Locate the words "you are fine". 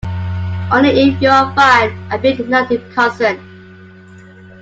1.21-1.95